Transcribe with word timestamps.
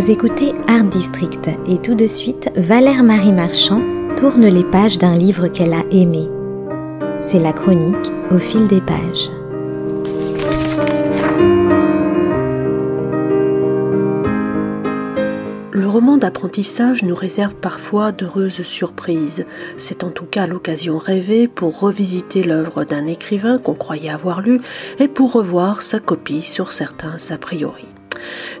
Vous 0.00 0.10
écoutez 0.10 0.54
Art 0.66 0.84
District 0.84 1.50
et 1.66 1.76
tout 1.76 1.94
de 1.94 2.06
suite, 2.06 2.50
Valère 2.56 3.02
Marie 3.02 3.34
Marchand 3.34 3.82
tourne 4.16 4.46
les 4.46 4.64
pages 4.64 4.96
d'un 4.96 5.14
livre 5.14 5.48
qu'elle 5.48 5.74
a 5.74 5.84
aimé. 5.90 6.26
C'est 7.18 7.38
la 7.38 7.52
chronique 7.52 8.10
au 8.30 8.38
fil 8.38 8.66
des 8.66 8.80
pages. 8.80 9.28
Le 15.70 15.86
roman 15.86 16.16
d'apprentissage 16.16 17.02
nous 17.02 17.14
réserve 17.14 17.54
parfois 17.56 18.10
d'heureuses 18.10 18.62
surprises. 18.62 19.44
C'est 19.76 20.02
en 20.02 20.08
tout 20.08 20.24
cas 20.24 20.46
l'occasion 20.46 20.96
rêvée 20.96 21.46
pour 21.46 21.78
revisiter 21.78 22.42
l'œuvre 22.42 22.84
d'un 22.84 23.04
écrivain 23.04 23.58
qu'on 23.58 23.74
croyait 23.74 24.08
avoir 24.08 24.40
lu 24.40 24.62
et 24.98 25.08
pour 25.08 25.34
revoir 25.34 25.82
sa 25.82 26.00
copie 26.00 26.40
sur 26.40 26.72
certains 26.72 27.18
a 27.28 27.36
priori. 27.36 27.84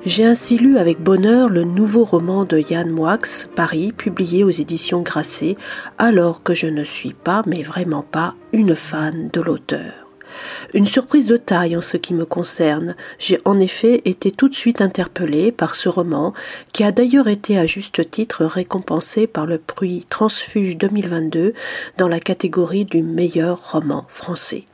J'ai 0.04 0.24
ainsi 0.24 0.58
lu 0.58 0.78
avec 0.78 1.00
bonheur 1.00 1.48
le 1.48 1.64
nouveau 1.64 2.04
roman 2.04 2.44
de 2.44 2.58
Yann 2.58 2.90
Moix, 2.90 3.18
Paris, 3.54 3.92
publié 3.92 4.44
aux 4.44 4.50
éditions 4.50 5.02
Grasset, 5.02 5.56
alors 5.98 6.42
que 6.42 6.54
je 6.54 6.66
ne 6.66 6.84
suis 6.84 7.14
pas, 7.14 7.42
mais 7.46 7.62
vraiment 7.62 8.02
pas, 8.02 8.34
une 8.52 8.74
fan 8.74 9.30
de 9.32 9.40
l'auteur. 9.40 9.92
Une 10.74 10.86
surprise 10.86 11.26
de 11.26 11.36
taille 11.36 11.76
en 11.76 11.80
ce 11.80 11.96
qui 11.96 12.14
me 12.14 12.24
concerne. 12.24 12.94
J'ai 13.18 13.40
en 13.44 13.58
effet 13.58 14.02
été 14.04 14.30
tout 14.30 14.48
de 14.48 14.54
suite 14.54 14.80
interpellé 14.80 15.52
par 15.52 15.74
ce 15.74 15.88
roman, 15.88 16.32
qui 16.72 16.84
a 16.84 16.92
d'ailleurs 16.92 17.28
été 17.28 17.58
à 17.58 17.66
juste 17.66 18.10
titre 18.10 18.44
récompensé 18.44 19.26
par 19.26 19.46
le 19.46 19.58
prix 19.58 20.06
Transfuge 20.08 20.76
2022 20.76 21.54
dans 21.98 22.08
la 22.08 22.20
catégorie 22.20 22.84
du 22.84 23.02
meilleur 23.02 23.72
roman 23.72 24.06
français. 24.08 24.64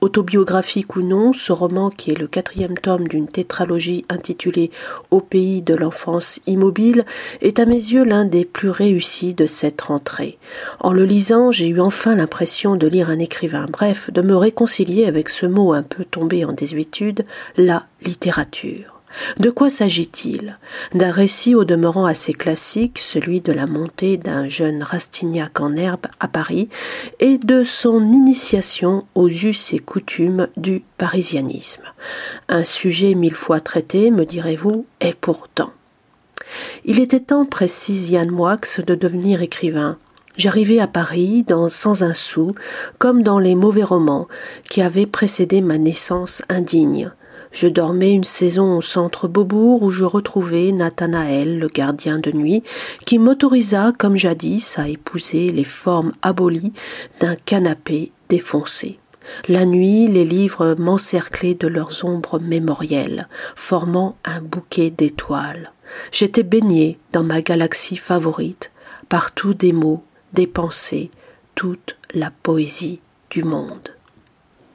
Autobiographique 0.00 0.94
ou 0.94 1.02
non, 1.02 1.32
ce 1.32 1.50
roman, 1.52 1.90
qui 1.90 2.12
est 2.12 2.18
le 2.18 2.28
quatrième 2.28 2.78
tome 2.78 3.08
d'une 3.08 3.26
tétralogie 3.26 4.04
intitulée 4.08 4.70
Au 5.10 5.20
pays 5.20 5.60
de 5.60 5.74
l'enfance 5.74 6.38
immobile, 6.46 7.04
est 7.40 7.58
à 7.58 7.66
mes 7.66 7.74
yeux 7.74 8.04
l'un 8.04 8.24
des 8.24 8.44
plus 8.44 8.70
réussis 8.70 9.34
de 9.34 9.46
cette 9.46 9.80
rentrée. 9.80 10.38
En 10.78 10.92
le 10.92 11.04
lisant, 11.04 11.50
j'ai 11.50 11.68
eu 11.68 11.80
enfin 11.80 12.14
l'impression 12.14 12.76
de 12.76 12.86
lire 12.86 13.10
un 13.10 13.18
écrivain, 13.18 13.66
bref, 13.68 14.10
de 14.12 14.22
me 14.22 14.36
réconcilier 14.36 15.06
avec 15.06 15.28
ce 15.28 15.46
mot 15.46 15.72
un 15.72 15.82
peu 15.82 16.04
tombé 16.04 16.44
en 16.44 16.52
désuétude, 16.52 17.24
la 17.56 17.86
littérature. 18.02 18.97
De 19.38 19.50
quoi 19.50 19.70
s'agit-il? 19.70 20.58
D'un 20.94 21.10
récit 21.10 21.54
au 21.54 21.64
demeurant 21.64 22.04
assez 22.04 22.32
classique, 22.32 22.98
celui 22.98 23.40
de 23.40 23.52
la 23.52 23.66
montée 23.66 24.16
d'un 24.16 24.48
jeune 24.48 24.82
Rastignac 24.82 25.60
en 25.60 25.74
herbe 25.76 26.06
à 26.20 26.28
Paris, 26.28 26.68
et 27.20 27.38
de 27.38 27.64
son 27.64 28.12
initiation 28.12 29.06
aux 29.14 29.28
us 29.28 29.72
et 29.72 29.78
coutumes 29.78 30.48
du 30.56 30.82
parisianisme. 30.98 31.82
Un 32.48 32.64
sujet 32.64 33.14
mille 33.14 33.34
fois 33.34 33.60
traité, 33.60 34.10
me 34.10 34.24
direz-vous, 34.24 34.86
et 35.00 35.14
pourtant. 35.14 35.72
Il 36.84 37.00
était 37.00 37.20
temps, 37.20 37.44
précise 37.44 38.10
Yann 38.10 38.30
Moix, 38.30 38.56
de 38.56 38.94
devenir 38.94 39.42
écrivain. 39.42 39.98
J'arrivais 40.36 40.78
à 40.78 40.86
Paris 40.86 41.44
dans 41.46 41.68
sans 41.68 42.04
un 42.04 42.14
sou, 42.14 42.54
comme 42.98 43.24
dans 43.24 43.40
les 43.40 43.56
mauvais 43.56 43.82
romans 43.82 44.28
qui 44.70 44.80
avaient 44.82 45.06
précédé 45.06 45.60
ma 45.60 45.78
naissance 45.78 46.42
indigne. 46.48 47.10
Je 47.50 47.66
dormais 47.66 48.12
une 48.12 48.24
saison 48.24 48.76
au 48.76 48.82
centre 48.82 49.28
Beaubourg 49.28 49.82
où 49.82 49.90
je 49.90 50.04
retrouvai 50.04 50.72
Nathanaël, 50.72 51.58
le 51.58 51.68
gardien 51.68 52.18
de 52.18 52.30
nuit, 52.30 52.62
qui 53.06 53.18
m'autorisa, 53.18 53.92
comme 53.96 54.16
jadis, 54.16 54.78
à 54.78 54.88
épouser 54.88 55.50
les 55.50 55.64
formes 55.64 56.12
abolies 56.22 56.72
d'un 57.20 57.36
canapé 57.36 58.12
défoncé. 58.28 58.98
La 59.46 59.66
nuit, 59.66 60.06
les 60.08 60.24
livres 60.24 60.74
m'encerclaient 60.78 61.54
de 61.54 61.68
leurs 61.68 62.04
ombres 62.04 62.38
mémorielles, 62.38 63.28
formant 63.56 64.16
un 64.24 64.40
bouquet 64.40 64.90
d'étoiles. 64.90 65.72
J'étais 66.12 66.42
baigné 66.42 66.98
dans 67.12 67.24
ma 67.24 67.40
galaxie 67.40 67.96
favorite, 67.96 68.70
partout 69.08 69.54
des 69.54 69.72
mots, 69.72 70.02
des 70.32 70.46
pensées, 70.46 71.10
toute 71.54 71.96
la 72.14 72.30
poésie 72.30 73.00
du 73.30 73.42
monde. 73.42 73.90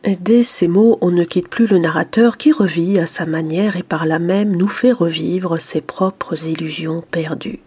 Dès 0.03 0.43
ces 0.43 0.67
mots, 0.67 0.97
on 0.99 1.11
ne 1.11 1.23
quitte 1.23 1.47
plus 1.47 1.65
le 1.65 1.77
narrateur 1.77 2.35
qui 2.35 2.51
revit 2.51 2.99
à 2.99 3.05
sa 3.05 3.25
manière 3.25 3.77
et 3.77 3.83
par 3.83 4.05
là 4.05 4.19
même 4.19 4.53
nous 4.53 4.67
fait 4.67 4.91
revivre 4.91 5.61
ses 5.61 5.79
propres 5.79 6.45
illusions 6.45 7.01
perdues. 7.09 7.61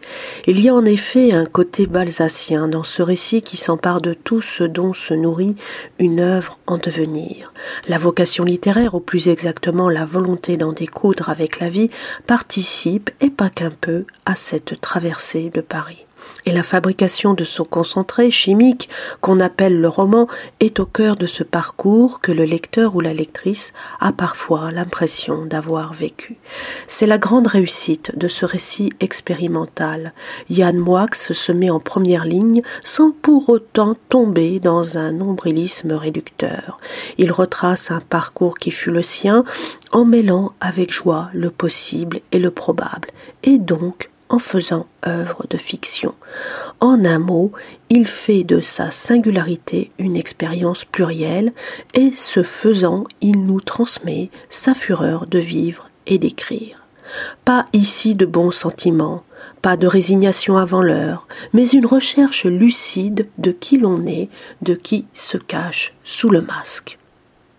Il 0.47 0.61
y 0.61 0.69
a 0.69 0.75
en 0.75 0.85
effet 0.85 1.33
un 1.33 1.47
côté 1.47 1.87
balsacien 1.87 2.69
dans 2.69 2.83
ce 2.83 3.01
récit 3.01 3.41
qui 3.41 3.57
s'empare 3.57 4.03
de 4.03 4.13
tout 4.13 4.43
ce 4.43 4.65
dont 4.65 4.93
se 4.93 5.15
nourrit 5.15 5.57
une 5.99 6.21
œuvre 6.21 6.59
en 6.67 6.77
devenir. 6.77 7.55
La 7.89 7.97
vocation 7.97 8.45
littéraire, 8.45 8.95
ou 8.95 9.01
plus 9.01 9.29
exactement 9.29 9.89
la 9.89 10.05
volonté 10.05 10.59
d'en 10.59 10.75
découdre 10.75 11.31
avec 11.31 11.59
la 11.59 11.71
vie, 11.71 11.91
participe, 12.27 13.11
et 13.23 13.31
pas 13.31 13.49
qu'un 13.49 13.71
peu, 13.71 14.05
à 14.27 14.35
cette 14.35 14.79
traversée 14.83 15.51
de 15.55 15.63
Paris 15.63 16.06
et 16.45 16.53
la 16.53 16.63
fabrication 16.63 17.35
de 17.35 17.45
son 17.45 17.65
concentré 17.65 18.31
chimique 18.31 18.89
qu'on 19.21 19.41
appelle 19.41 19.81
le 19.81 19.89
roman 19.89 20.29
est 20.61 20.79
au 20.81 20.87
cœur 20.87 21.17
de 21.17 21.27
ce 21.27 21.43
parcours 21.43 22.21
que 22.21 22.33
le 22.33 22.45
lecteur 22.45 22.95
ou 22.95 23.01
la 23.01 23.13
lectrice 23.13 23.73
a 24.01 24.13
parfois 24.13 24.71
l'impression 24.71 25.45
d'avoir 25.45 25.93
vécu. 25.93 26.37
C'est 26.87 27.07
la 27.07 27.19
grande 27.19 27.49
réussite 27.49 28.17
de 28.17 28.29
ce 28.29 28.45
récit 28.45 28.93
expérimental. 29.01 30.13
Yann 30.49 30.79
Moix 30.79 31.09
se 31.13 31.53
met 31.53 31.71
en 31.71 31.81
première 31.81 32.25
ligne 32.25 32.63
sans 32.85 33.11
pour 33.11 33.49
autant 33.49 33.97
tomber 34.09 34.61
dans 34.61 34.99
un 34.99 35.13
nombrilisme 35.13 35.93
réducteur. 35.93 36.79
Il 37.19 37.33
retrace 37.33 37.91
un 37.91 38.01
parcours 38.01 38.59
qui 38.59 38.71
fut 38.71 38.91
le 38.91 39.03
sien 39.03 39.45
en 39.93 40.05
mêlant 40.05 40.53
avec 40.61 40.93
joie 40.93 41.31
le 41.33 41.51
possible 41.51 42.21
et 42.33 42.39
le 42.39 42.51
probable, 42.51 43.09
et 43.43 43.59
donc 43.59 44.11
en 44.29 44.39
faisant 44.39 44.87
œuvre 45.07 45.47
de 45.49 45.57
fiction. 45.57 46.15
En 46.81 47.05
un 47.05 47.19
mot, 47.19 47.53
il 47.89 48.07
fait 48.07 48.45
de 48.45 48.61
sa 48.61 48.91
singularité 48.91 49.91
une 49.99 50.17
expérience 50.17 50.85
plurielle 50.85 51.53
et 51.95 52.13
ce 52.15 52.43
faisant, 52.43 53.05
il 53.21 53.45
nous 53.45 53.61
transmet 53.61 54.31
sa 54.49 54.75
fureur 54.75 55.27
de 55.27 55.39
vivre 55.39 55.89
et 56.07 56.19
d'écrire. 56.19 56.83
Pas 57.45 57.67
ici 57.73 58.15
de 58.15 58.27
bons 58.27 58.51
sentiments, 58.51 59.23
pas 59.63 59.77
de 59.77 59.87
résignation 59.87 60.57
avant 60.57 60.83
l'heure, 60.83 61.27
mais 61.53 61.69
une 61.69 61.87
recherche 61.87 62.45
lucide 62.45 63.29
de 63.39 63.53
qui 63.53 63.79
l'on 63.79 64.07
est, 64.07 64.29
de 64.63 64.75
qui 64.75 65.07
se 65.13 65.37
cache 65.37 65.95
sous 66.05 66.29
le 66.29 66.41
masque. 66.41 66.99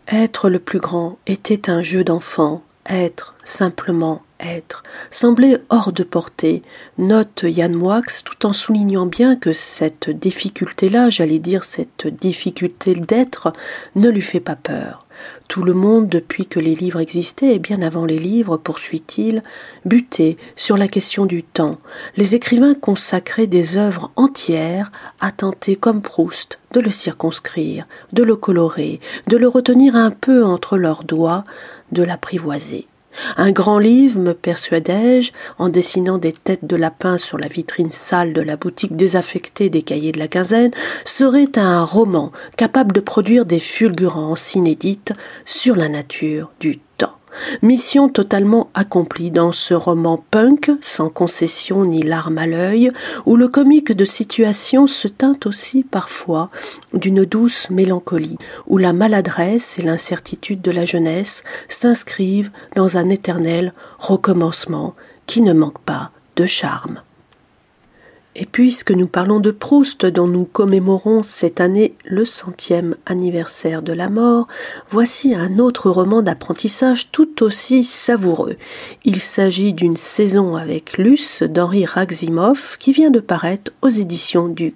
Être 0.07 0.49
le 0.49 0.59
plus 0.59 0.79
grand 0.79 1.17
était 1.27 1.69
un 1.69 1.81
jeu 1.81 2.03
d'enfant, 2.03 2.63
être 2.89 3.35
simplement 3.43 4.21
être 4.39 4.83
semblait 5.09 5.59
hors 5.69 5.91
de 5.91 6.03
portée, 6.03 6.61
note 6.97 7.43
Yann 7.43 7.73
Moix, 7.73 8.01
tout 8.23 8.45
en 8.45 8.53
soulignant 8.53 9.05
bien 9.05 9.35
que 9.35 9.53
cette 9.53 10.09
difficulté-là, 10.09 11.09
j'allais 11.09 11.39
dire 11.39 11.63
cette 11.63 12.07
difficulté 12.07 12.93
d'être, 12.93 13.53
ne 13.95 14.09
lui 14.09 14.21
fait 14.21 14.39
pas 14.39 14.55
peur. 14.55 15.06
Tout 15.47 15.63
le 15.63 15.73
monde, 15.73 16.09
depuis 16.09 16.45
que 16.45 16.59
les 16.59 16.75
livres 16.75 16.99
existaient 16.99 17.55
et 17.55 17.59
bien 17.59 17.81
avant 17.81 18.05
les 18.05 18.19
livres, 18.19 18.57
poursuit-il, 18.57 19.43
butait 19.85 20.37
sur 20.55 20.77
la 20.77 20.87
question 20.87 21.25
du 21.25 21.43
temps. 21.43 21.77
Les 22.15 22.35
écrivains 22.35 22.73
consacraient 22.73 23.47
des 23.47 23.77
œuvres 23.77 24.11
entières 24.15 24.91
à 25.19 25.31
tenter, 25.31 25.75
comme 25.75 26.01
Proust, 26.01 26.59
de 26.73 26.79
le 26.79 26.91
circonscrire, 26.91 27.87
de 28.13 28.23
le 28.23 28.35
colorer, 28.35 28.99
de 29.27 29.37
le 29.37 29.47
retenir 29.47 29.95
un 29.95 30.11
peu 30.11 30.43
entre 30.43 30.77
leurs 30.77 31.03
doigts, 31.03 31.45
de 31.91 32.03
l'apprivoiser. 32.03 32.87
Un 33.35 33.51
grand 33.51 33.79
livre, 33.79 34.19
me 34.19 34.33
persuadai-je, 34.33 35.31
en 35.57 35.69
dessinant 35.69 36.17
des 36.17 36.33
têtes 36.33 36.65
de 36.65 36.75
lapin 36.75 37.17
sur 37.17 37.37
la 37.37 37.47
vitrine 37.47 37.91
sale 37.91 38.33
de 38.33 38.41
la 38.41 38.57
boutique 38.57 38.95
désaffectée 38.95 39.69
des 39.69 39.81
cahiers 39.81 40.11
de 40.11 40.19
la 40.19 40.27
quinzaine, 40.27 40.71
serait 41.05 41.57
un 41.57 41.83
roman 41.83 42.31
capable 42.55 42.93
de 42.93 42.99
produire 42.99 43.45
des 43.45 43.59
fulgurances 43.59 44.55
inédites 44.55 45.13
sur 45.45 45.75
la 45.75 45.89
nature 45.89 46.51
du 46.59 46.79
Mission 47.61 48.09
totalement 48.09 48.69
accomplie 48.73 49.31
dans 49.31 49.51
ce 49.51 49.73
roman 49.73 50.23
punk, 50.31 50.71
sans 50.81 51.09
concession 51.09 51.85
ni 51.85 52.03
larmes 52.03 52.37
à 52.37 52.47
l'œil, 52.47 52.91
où 53.25 53.35
le 53.35 53.47
comique 53.47 53.91
de 53.91 54.05
situation 54.05 54.87
se 54.87 55.07
teinte 55.07 55.45
aussi 55.45 55.83
parfois 55.83 56.49
d'une 56.93 57.25
douce 57.25 57.69
mélancolie, 57.69 58.37
où 58.67 58.77
la 58.77 58.93
maladresse 58.93 59.79
et 59.79 59.81
l'incertitude 59.81 60.61
de 60.61 60.71
la 60.71 60.85
jeunesse 60.85 61.43
s'inscrivent 61.69 62.51
dans 62.75 62.97
un 62.97 63.09
éternel 63.09 63.73
recommencement 63.99 64.95
qui 65.25 65.41
ne 65.41 65.53
manque 65.53 65.79
pas 65.79 66.11
de 66.35 66.45
charme. 66.45 67.01
Et 68.39 68.45
puisque 68.45 68.91
nous 68.91 69.07
parlons 69.07 69.39
de 69.39 69.49
Proust, 69.49 70.05
dont 70.05 70.27
nous 70.27 70.45
commémorons 70.45 71.23
cette 71.23 71.59
année 71.59 71.95
le 72.05 72.23
centième 72.23 72.95
anniversaire 73.07 73.81
de 73.81 73.93
la 73.93 74.11
mort, 74.11 74.47
voici 74.91 75.33
un 75.33 75.57
autre 75.57 75.89
roman 75.89 76.21
d'apprentissage 76.21 77.09
tout 77.11 77.41
aussi 77.41 77.83
savoureux. 77.83 78.57
Il 79.05 79.21
s'agit 79.21 79.73
d'une 79.73 79.97
saison 79.97 80.55
avec 80.55 80.99
Luce 80.99 81.41
d'Henri 81.41 81.85
Raximov 81.85 82.77
qui 82.77 82.91
vient 82.91 83.09
de 83.09 83.19
paraître 83.19 83.71
aux 83.81 83.89
éditions 83.89 84.49
du 84.49 84.75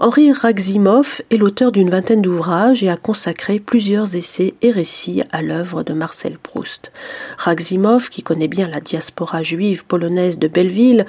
Henri 0.00 0.32
Raximov 0.32 1.22
est 1.30 1.36
l'auteur 1.36 1.72
d'une 1.72 1.90
vingtaine 1.90 2.22
d'ouvrages 2.22 2.82
et 2.82 2.88
a 2.88 2.96
consacré 2.96 3.58
plusieurs 3.60 4.14
essais 4.14 4.54
et 4.62 4.70
récits 4.70 5.22
à 5.30 5.42
l'œuvre 5.42 5.82
de 5.82 5.92
Marcel 5.92 6.38
Proust. 6.38 6.92
Raximov, 7.36 8.08
qui 8.08 8.22
connaît 8.22 8.48
bien 8.48 8.68
la 8.68 8.80
diaspora 8.80 9.42
juive 9.42 9.84
polonaise 9.84 10.38
de 10.38 10.48
Belleville, 10.48 11.06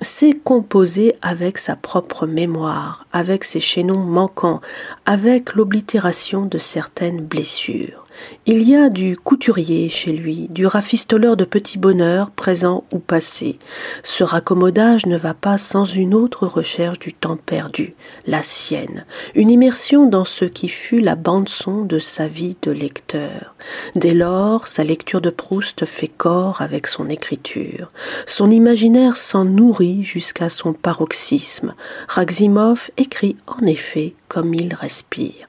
s'est 0.00 0.38
composé 0.42 1.16
avec 1.22 1.58
sa 1.58 1.76
propre 1.76 2.26
mémoire, 2.26 3.06
avec 3.12 3.44
ses 3.44 3.60
chaînons 3.60 4.04
manquants, 4.04 4.60
avec 5.06 5.54
l'oblitération 5.54 6.46
de 6.46 6.58
certaines 6.58 7.20
blessures. 7.20 8.06
Il 8.46 8.68
y 8.68 8.74
a 8.74 8.88
du 8.88 9.16
couturier 9.16 9.88
chez 9.88 10.12
lui, 10.12 10.48
du 10.50 10.66
rafistoleur 10.66 11.36
de 11.36 11.44
petits 11.44 11.78
bonheurs, 11.78 12.30
présents 12.30 12.84
ou 12.90 12.98
passés. 12.98 13.58
Ce 14.02 14.24
raccommodage 14.24 15.06
ne 15.06 15.16
va 15.16 15.34
pas 15.34 15.58
sans 15.58 15.84
une 15.84 16.14
autre 16.14 16.46
recherche 16.46 16.98
du 16.98 17.12
temps 17.12 17.36
perdu, 17.36 17.94
la 18.26 18.42
sienne, 18.42 19.04
une 19.34 19.50
immersion 19.50 20.06
dans 20.06 20.24
ce 20.24 20.44
qui 20.44 20.68
fut 20.68 21.00
la 21.00 21.16
bande-son 21.16 21.84
de 21.84 21.98
sa 21.98 22.28
vie 22.28 22.56
de 22.62 22.70
lecteur. 22.70 23.54
Dès 23.94 24.14
lors, 24.14 24.66
sa 24.68 24.84
lecture 24.84 25.20
de 25.20 25.30
Proust 25.30 25.84
fait 25.84 26.08
corps 26.08 26.62
avec 26.62 26.86
son 26.86 27.08
écriture. 27.08 27.92
Son 28.26 28.50
imaginaire 28.50 29.16
s'en 29.16 29.44
nourrit 29.44 30.02
jusqu'à 30.02 30.48
son 30.48 30.72
paroxysme. 30.72 31.74
Raximov 32.08 32.90
écrit 32.96 33.36
en 33.46 33.66
effet 33.66 34.14
comme 34.28 34.54
il 34.54 34.74
respire. 34.74 35.48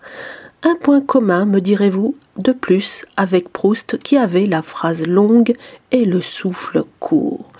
Un 0.63 0.75
point 0.75 1.01
commun, 1.01 1.45
me 1.45 1.59
direz-vous, 1.59 2.15
de 2.37 2.51
plus 2.51 3.05
avec 3.17 3.49
Proust 3.49 3.97
qui 3.97 4.17
avait 4.17 4.45
la 4.45 4.61
phrase 4.61 5.05
longue 5.05 5.53
et 5.91 6.05
le 6.05 6.21
souffle 6.21 6.83
court. 6.99 7.51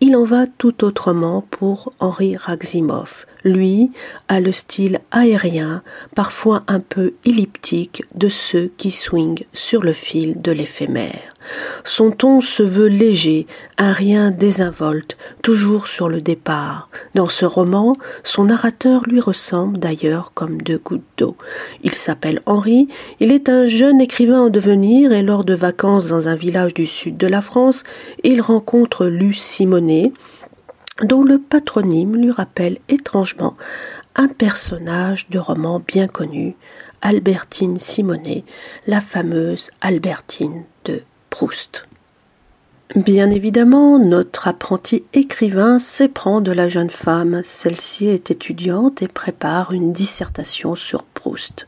Il 0.00 0.16
en 0.16 0.24
va 0.24 0.46
tout 0.46 0.84
autrement 0.84 1.42
pour 1.50 1.92
Henri 2.00 2.36
Raximov. 2.36 3.26
Lui 3.46 3.92
a 4.26 4.40
le 4.40 4.50
style 4.50 4.98
aérien, 5.12 5.82
parfois 6.16 6.64
un 6.66 6.80
peu 6.80 7.14
elliptique, 7.24 8.02
de 8.16 8.28
ceux 8.28 8.72
qui 8.76 8.90
swingent 8.90 9.44
sur 9.52 9.84
le 9.84 9.92
fil 9.92 10.42
de 10.42 10.50
l'éphémère. 10.50 11.32
Son 11.84 12.10
ton 12.10 12.40
se 12.40 12.64
veut 12.64 12.88
léger, 12.88 13.46
un 13.78 13.92
rien 13.92 14.32
désinvolte, 14.32 15.16
toujours 15.42 15.86
sur 15.86 16.08
le 16.08 16.20
départ. 16.20 16.90
Dans 17.14 17.28
ce 17.28 17.44
roman, 17.44 17.94
son 18.24 18.46
narrateur 18.46 19.04
lui 19.06 19.20
ressemble 19.20 19.78
d'ailleurs 19.78 20.32
comme 20.34 20.60
deux 20.60 20.78
gouttes 20.78 21.04
d'eau. 21.16 21.36
Il 21.84 21.94
s'appelle 21.94 22.42
Henri, 22.46 22.88
il 23.20 23.30
est 23.30 23.48
un 23.48 23.68
jeune 23.68 24.00
écrivain 24.00 24.40
en 24.40 24.48
devenir 24.48 25.12
et 25.12 25.22
lors 25.22 25.44
de 25.44 25.54
vacances 25.54 26.08
dans 26.08 26.26
un 26.26 26.34
village 26.34 26.74
du 26.74 26.88
sud 26.88 27.16
de 27.16 27.28
la 27.28 27.42
France, 27.42 27.84
il 28.24 28.40
rencontre 28.40 29.06
Luce 29.06 29.40
Simonet, 29.40 30.12
dont 31.02 31.22
le 31.22 31.38
patronyme 31.38 32.16
lui 32.16 32.30
rappelle 32.30 32.78
étrangement 32.88 33.56
un 34.14 34.28
personnage 34.28 35.28
de 35.28 35.38
roman 35.38 35.80
bien 35.80 36.08
connu, 36.08 36.56
Albertine 37.02 37.78
Simonet, 37.78 38.44
la 38.86 39.00
fameuse 39.00 39.70
Albertine 39.80 40.64
de 40.84 41.02
Proust. 41.30 41.86
Bien 42.94 43.30
évidemment, 43.30 43.98
notre 43.98 44.48
apprenti 44.48 45.04
écrivain 45.12 45.78
s'éprend 45.78 46.40
de 46.40 46.52
la 46.52 46.68
jeune 46.68 46.90
femme. 46.90 47.40
Celle-ci 47.42 48.06
est 48.06 48.30
étudiante 48.30 49.02
et 49.02 49.08
prépare 49.08 49.72
une 49.72 49.92
dissertation 49.92 50.76
sur 50.76 51.02
Proust. 51.02 51.66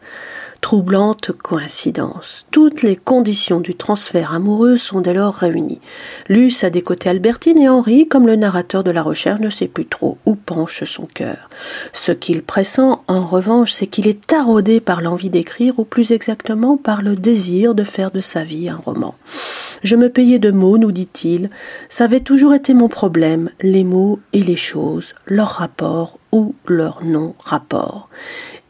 Troublante 0.60 1.30
coïncidence. 1.32 2.44
Toutes 2.50 2.82
les 2.82 2.96
conditions 2.96 3.60
du 3.60 3.76
transfert 3.76 4.34
amoureux 4.34 4.76
sont 4.76 5.00
dès 5.00 5.14
lors 5.14 5.34
réunies. 5.34 5.80
Luce 6.28 6.64
a 6.64 6.68
des 6.68 6.82
côtés 6.82 7.08
Albertine 7.08 7.58
et 7.58 7.68
Henri, 7.68 8.08
comme 8.08 8.26
le 8.26 8.34
narrateur 8.34 8.82
de 8.82 8.90
la 8.90 9.02
recherche, 9.02 9.40
ne 9.40 9.50
sait 9.50 9.68
plus 9.68 9.86
trop 9.86 10.18
où 10.26 10.34
penche 10.34 10.82
son 10.84 11.06
cœur. 11.06 11.48
Ce 11.92 12.10
qu'il 12.10 12.42
pressent, 12.42 13.00
en 13.06 13.26
revanche, 13.26 13.72
c'est 13.72 13.86
qu'il 13.86 14.08
est 14.08 14.26
taraudé 14.26 14.80
par 14.80 15.00
l'envie 15.00 15.30
d'écrire, 15.30 15.78
ou 15.78 15.84
plus 15.84 16.10
exactement 16.10 16.76
par 16.76 17.02
le 17.02 17.14
désir 17.14 17.74
de 17.74 17.84
faire 17.84 18.10
de 18.10 18.20
sa 18.20 18.42
vie 18.42 18.68
un 18.68 18.76
roman. 18.76 19.14
Je 19.84 19.94
me 19.94 20.10
payais 20.10 20.40
de 20.40 20.50
mots, 20.50 20.76
nous 20.76 20.92
dit-il. 20.92 21.50
Ça 21.88 22.04
avait 22.04 22.20
toujours 22.20 22.52
été 22.52 22.74
mon 22.74 22.88
problème, 22.88 23.50
les 23.60 23.84
mots 23.84 24.18
et 24.32 24.42
les 24.42 24.56
choses, 24.56 25.14
leur 25.26 25.48
rapport 25.48 26.18
ou 26.32 26.54
leur 26.66 27.04
non-rapport 27.04 28.08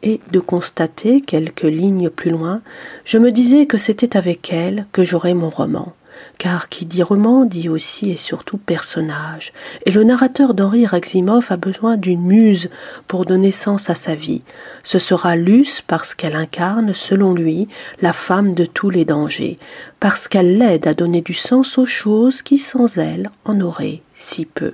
et 0.03 0.21
de 0.31 0.39
constater 0.39 1.21
quelques 1.21 1.63
lignes 1.63 2.09
plus 2.09 2.31
loin, 2.31 2.61
je 3.05 3.17
me 3.17 3.31
disais 3.31 3.65
que 3.65 3.77
c'était 3.77 4.17
avec 4.17 4.51
elle 4.53 4.85
que 4.91 5.03
j'aurais 5.03 5.33
mon 5.33 5.49
roman. 5.49 5.93
Car 6.37 6.67
qui 6.67 6.85
dit 6.85 7.03
roman 7.03 7.45
dit 7.45 7.69
aussi 7.69 8.11
et 8.11 8.17
surtout 8.17 8.57
personnage, 8.57 9.53
et 9.85 9.91
le 9.91 10.03
narrateur 10.03 10.53
d'Henri 10.53 10.85
Raximov 10.85 11.47
a 11.49 11.57
besoin 11.57 11.95
d'une 11.95 12.21
muse 12.21 12.69
pour 13.07 13.25
donner 13.25 13.51
sens 13.51 13.89
à 13.89 13.95
sa 13.95 14.15
vie. 14.15 14.41
Ce 14.83 14.99
sera 14.99 15.37
Luce 15.37 15.81
parce 15.85 16.15
qu'elle 16.15 16.35
incarne, 16.35 16.93
selon 16.93 17.33
lui, 17.33 17.69
la 18.01 18.13
femme 18.13 18.53
de 18.53 18.65
tous 18.65 18.89
les 18.89 19.05
dangers, 19.05 19.59
parce 20.01 20.27
qu'elle 20.27 20.57
l'aide 20.57 20.87
à 20.87 20.93
donner 20.93 21.21
du 21.21 21.33
sens 21.33 21.77
aux 21.77 21.85
choses 21.85 22.41
qui 22.41 22.57
sans 22.57 22.97
elle 22.97 23.29
en 23.45 23.59
auraient 23.61 24.01
si 24.13 24.45
peu. 24.45 24.73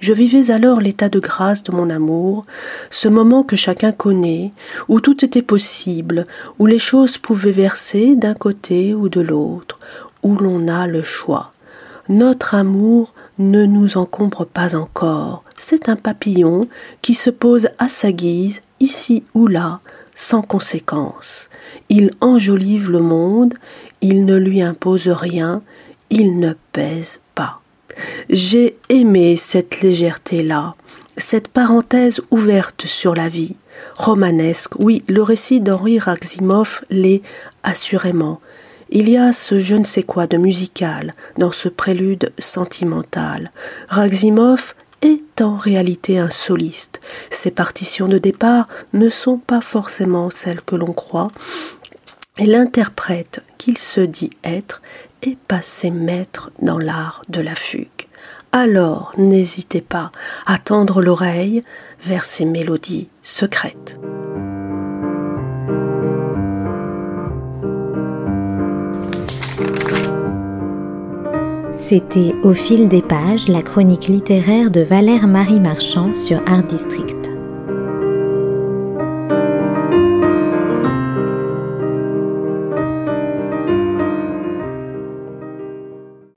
Je 0.00 0.12
vivais 0.12 0.50
alors 0.50 0.80
l'état 0.80 1.08
de 1.08 1.20
grâce 1.20 1.62
de 1.62 1.72
mon 1.72 1.88
amour, 1.90 2.44
ce 2.90 3.08
moment 3.08 3.42
que 3.42 3.56
chacun 3.56 3.92
connaît, 3.92 4.52
où 4.88 5.00
tout 5.00 5.24
était 5.24 5.42
possible, 5.42 6.26
où 6.58 6.66
les 6.66 6.78
choses 6.78 7.18
pouvaient 7.18 7.52
verser 7.52 8.14
d'un 8.14 8.34
côté 8.34 8.94
ou 8.94 9.08
de 9.08 9.20
l'autre, 9.20 9.78
où 10.22 10.36
l'on 10.36 10.68
a 10.68 10.86
le 10.86 11.02
choix. 11.02 11.52
Notre 12.08 12.54
amour 12.54 13.14
ne 13.38 13.64
nous 13.64 13.96
encombre 13.96 14.44
pas 14.44 14.76
encore, 14.76 15.42
c'est 15.56 15.88
un 15.88 15.96
papillon 15.96 16.68
qui 17.02 17.14
se 17.14 17.30
pose 17.30 17.68
à 17.78 17.88
sa 17.88 18.12
guise, 18.12 18.60
ici 18.80 19.24
ou 19.34 19.46
là, 19.46 19.80
sans 20.14 20.42
conséquence. 20.42 21.48
Il 21.88 22.10
enjolive 22.20 22.90
le 22.90 23.00
monde, 23.00 23.54
il 24.02 24.24
ne 24.24 24.36
lui 24.36 24.62
impose 24.62 25.08
rien, 25.08 25.62
il 26.10 26.38
ne 26.38 26.52
pèse. 26.72 27.18
J'ai 28.30 28.76
aimé 28.88 29.36
cette 29.36 29.80
légèreté-là, 29.80 30.74
cette 31.16 31.48
parenthèse 31.48 32.20
ouverte 32.30 32.86
sur 32.86 33.14
la 33.14 33.28
vie, 33.28 33.56
romanesque. 33.96 34.76
Oui, 34.78 35.02
le 35.08 35.22
récit 35.22 35.60
d'Henri 35.60 35.98
Raximov 35.98 36.82
l'est 36.90 37.22
assurément. 37.62 38.40
Il 38.90 39.08
y 39.08 39.16
a 39.16 39.32
ce 39.32 39.58
je 39.58 39.74
ne 39.74 39.84
sais 39.84 40.04
quoi 40.04 40.26
de 40.26 40.36
musical 40.36 41.14
dans 41.38 41.52
ce 41.52 41.68
prélude 41.68 42.32
sentimental. 42.38 43.50
Raximov 43.88 44.74
est 45.02 45.42
en 45.42 45.56
réalité 45.56 46.18
un 46.18 46.30
soliste. 46.30 47.00
Ses 47.30 47.50
partitions 47.50 48.08
de 48.08 48.18
départ 48.18 48.68
ne 48.92 49.10
sont 49.10 49.38
pas 49.38 49.60
forcément 49.60 50.30
celles 50.30 50.62
que 50.62 50.76
l'on 50.76 50.92
croit, 50.92 51.30
et 52.38 52.46
l'interprète 52.46 53.42
qu'il 53.58 53.78
se 53.78 54.00
dit 54.00 54.30
être 54.44 54.82
est 55.22 55.36
passé 55.36 55.90
maître 55.90 56.50
dans 56.60 56.78
l'art 56.78 57.22
de 57.28 57.40
la 57.40 57.54
fugue. 57.54 57.88
Alors 58.52 59.12
n'hésitez 59.18 59.80
pas 59.80 60.12
à 60.46 60.58
tendre 60.58 61.02
l'oreille 61.02 61.62
vers 62.02 62.24
ces 62.24 62.44
mélodies 62.44 63.08
secrètes. 63.22 63.98
C'était 71.72 72.34
Au 72.42 72.52
fil 72.52 72.88
des 72.88 73.02
pages, 73.02 73.46
la 73.48 73.62
chronique 73.62 74.08
littéraire 74.08 74.70
de 74.70 74.80
Valère 74.80 75.28
Marie 75.28 75.60
Marchand 75.60 76.14
sur 76.14 76.42
Art 76.48 76.64
District. 76.64 77.25